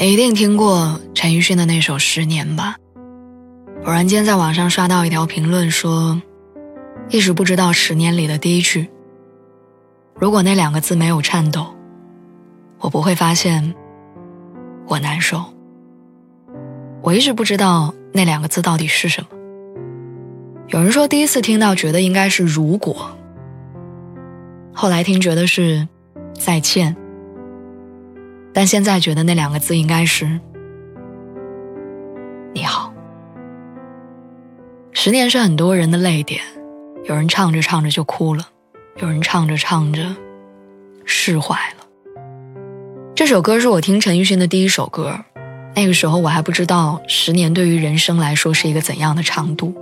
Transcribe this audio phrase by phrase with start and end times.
[0.00, 2.76] 你一定听过陈奕迅的那首《十年》吧？
[3.84, 6.22] 偶然间在网上刷到一条评论说，
[7.08, 8.88] 一直不知道《十年》里的第一句，
[10.14, 11.74] 如果那两个字没有颤抖，
[12.78, 13.74] 我不会发现
[14.86, 15.44] 我难受。
[17.02, 19.28] 我一直不知道那两个字到底是什么。
[20.68, 23.10] 有人说第一次听到觉得应该是“如果”，
[24.72, 25.88] 后来听觉得是
[26.38, 26.94] “再见”。
[28.58, 30.26] 但现在觉得那两个字应该是
[32.52, 32.92] “你好”。
[34.90, 36.42] 十年是很多人的泪点，
[37.04, 38.48] 有人唱着唱着就哭了，
[38.96, 40.16] 有人唱着唱着
[41.04, 41.86] 释怀了。
[43.14, 45.16] 这首歌是我听陈奕迅的第一首歌，
[45.76, 49.72] 那个时候我还不知道十年对于人生来说是一个怎样的长度。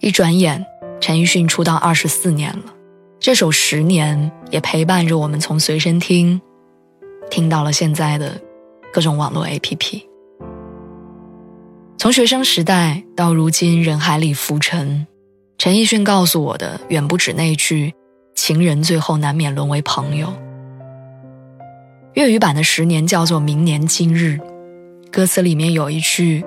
[0.00, 0.62] 一转眼，
[1.00, 2.74] 陈奕迅出道二十四年了，
[3.18, 6.38] 这首《十年》也陪伴着我们从随身听。
[7.30, 8.40] 听到了现在的
[8.92, 10.02] 各种网络 APP，
[11.98, 15.06] 从学生时代到如今人海里浮沉，
[15.58, 17.92] 陈奕迅告诉我的远不止那句
[18.36, 20.32] “情人最后难免沦为朋友”。
[22.14, 24.38] 粤语版的《十年》叫做“明年今日”，
[25.10, 26.44] 歌词里面有一句：“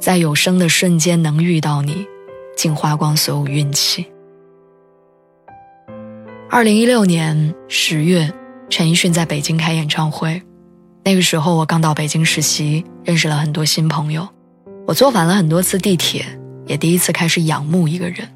[0.00, 2.06] 在有生的瞬间能遇到你，
[2.56, 4.06] 竟花光所有运气。”
[6.48, 8.32] 二零一六年十月。
[8.70, 10.40] 陈奕迅在北京开演唱会，
[11.04, 14.26] 那个时候我刚到北京实习，认识了很多新朋友。
[14.86, 16.24] 我坐反了很多次地铁，
[16.66, 18.26] 也第一次开始仰慕一个人，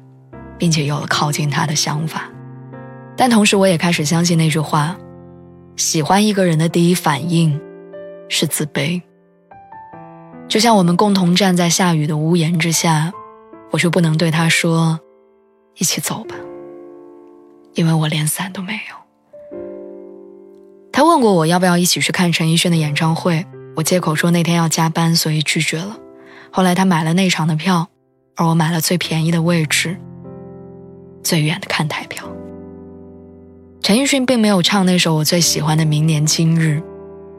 [0.57, 2.29] 并且有了靠近他的想法。
[3.15, 4.97] 但同时，我也开始相信那句话：
[5.77, 7.57] 喜欢一个人的第一反应
[8.27, 9.01] 是自卑。
[10.49, 13.11] 就像我们共同站在下雨的屋檐之下，
[13.71, 14.99] 我却不能对他说
[15.79, 16.35] ：“一起走吧”，
[17.73, 19.04] 因为我连伞都没有。
[20.95, 23.45] 他问过我要不要一起去看陈奕迅的演唱会，
[23.75, 25.97] 我借口说那天要加班，所以拒绝了。
[26.49, 27.89] 后来他买了内场的票，
[28.37, 29.97] 而我买了最便宜的位置，
[31.21, 32.25] 最远的看台票。
[33.81, 36.79] 陈奕迅并没有唱那首我最喜欢的《明年今日》，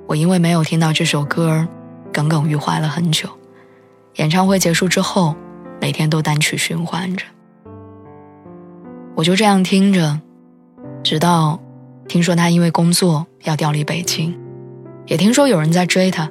[0.07, 1.67] 我因为没有听到这首歌，
[2.13, 3.27] 耿耿于怀了很久。
[4.17, 5.35] 演唱会结束之后，
[5.81, 7.25] 每天都单曲循环着，
[9.15, 10.21] 我就这样听着，
[11.03, 11.59] 直到。
[12.09, 14.37] 听说他因为工作要调离北京，
[15.07, 16.31] 也听说有人在追他。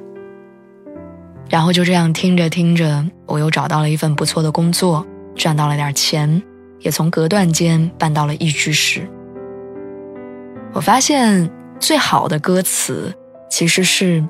[1.48, 6.42] 然后就这样听着听着，我又找到了一份不错的工作，赚到了点钱，
[6.80, 9.08] 也从隔断间搬到了一居室。
[10.72, 11.48] 我发现
[11.78, 13.14] 最好的歌词
[13.48, 14.24] 其实是：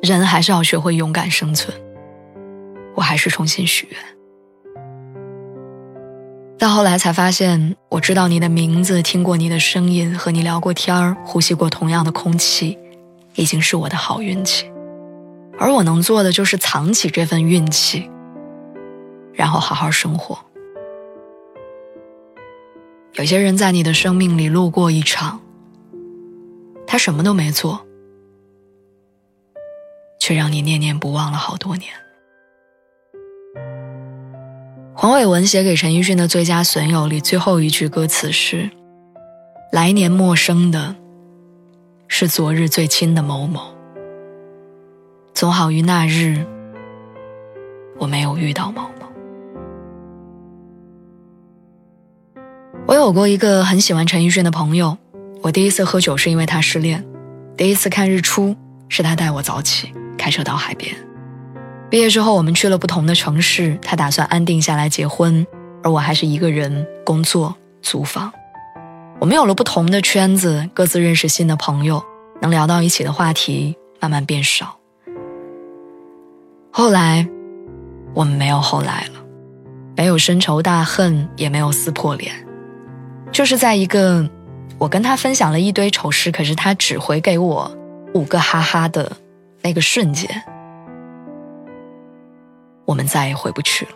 [0.00, 1.76] 人还是要学会勇敢生存。
[2.94, 4.15] 我还是重新许愿。
[6.66, 12.76] 到后来才发现，我知道你的名字，听过你的声音，和你聊过天儿，呼吸过同样的空气，
[13.36, 14.68] 已经是我的好运气。
[15.60, 18.10] 而我能做的就是藏起这份运气，
[19.32, 20.36] 然后好好生活。
[23.12, 25.40] 有些人在你的生命里路过一场，
[26.84, 27.86] 他什么都没做，
[30.18, 31.92] 却让你念念不忘了好多年。
[34.98, 38.70] 黄伟文写给陈奕迅的《最佳损友》里最后一句歌词是
[39.70, 40.96] ：“来年陌生的，
[42.08, 43.60] 是昨日最亲的某某。
[45.34, 46.46] 总好于那日，
[47.98, 49.06] 我没有遇到某某。”
[52.88, 54.96] 我有过一个很喜欢陈奕迅的朋友，
[55.42, 57.04] 我第一次喝酒是因为他失恋，
[57.54, 58.56] 第一次看日出
[58.88, 60.96] 是他带我早起开车到海边。
[61.96, 63.78] 毕业之后，我们去了不同的城市。
[63.80, 65.46] 他打算安定下来结婚，
[65.82, 68.30] 而我还是一个人工作租房。
[69.18, 72.04] 我们有了不同的圈子，各自认识新的朋友，
[72.42, 74.76] 能聊到一起的话题慢慢变少。
[76.70, 77.26] 后来，
[78.12, 79.24] 我们没有后来了，
[79.96, 82.30] 没有深仇大恨，也没有撕破脸，
[83.32, 84.28] 就是在一个
[84.76, 87.74] 我跟他分享了一堆丑事，可是他只回给我
[88.12, 89.16] 五个哈哈的
[89.62, 90.28] 那个瞬间。
[92.86, 93.92] 我们再也回不去了。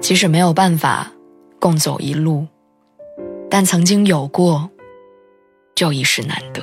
[0.00, 1.12] 即使没有办法
[1.58, 2.46] 共走一路，
[3.50, 4.70] 但曾经有过，
[5.74, 6.62] 就一时难得。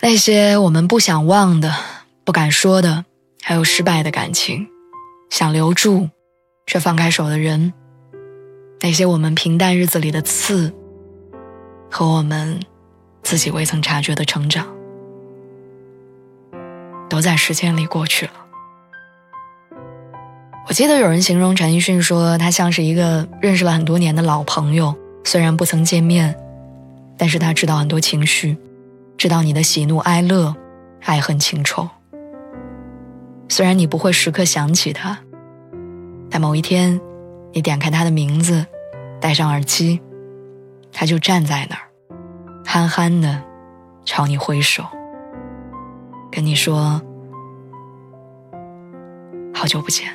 [0.00, 1.74] 那些我们不想忘的、
[2.24, 3.06] 不敢说的，
[3.40, 4.68] 还有失败的感情，
[5.30, 6.10] 想留住
[6.66, 7.72] 却放开手的人，
[8.80, 10.74] 那些我们平淡日子里的刺，
[11.90, 12.60] 和我们
[13.22, 14.66] 自己未曾察觉的成长，
[17.12, 18.32] 都在时间里过去了。
[20.66, 26.34] 我记得有人形容陈奕迅说，他像是一个认识了很多年的老朋友，虽然不曾见面，
[27.18, 28.56] 但是他知道很多情绪。
[29.18, 30.56] 知道你的喜怒哀乐，
[31.02, 31.86] 爱恨情仇。
[33.46, 35.18] 虽然你不会时刻想起他，
[36.30, 36.98] 但某一天，
[37.52, 38.64] 你点开他的名字，
[39.20, 40.00] 戴上耳机，
[40.90, 41.82] 他就站在那儿，
[42.64, 43.42] 憨憨的
[44.06, 44.82] 朝你挥手，
[46.32, 47.00] 跟你说
[49.54, 50.10] ：“好久不见。”